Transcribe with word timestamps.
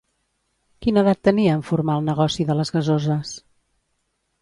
Quina 0.85 1.03
edat 1.05 1.21
tenia 1.29 1.59
en 1.59 1.63
formar 1.69 1.99
el 2.01 2.09
negoci 2.09 2.49
de 2.51 2.59
les 2.63 2.75
gasoses? 2.79 3.39